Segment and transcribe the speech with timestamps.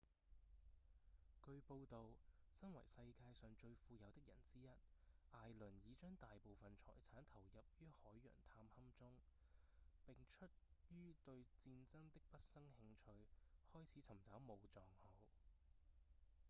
[1.45, 2.13] 據報導
[2.51, 4.65] 身為世界上最富有的人之一
[5.29, 9.13] 艾倫已將大部分財產投入於海洋探勘中
[10.07, 10.47] 並出
[10.89, 13.11] 於對戰爭的畢生興趣
[13.71, 15.13] 開始尋找武藏號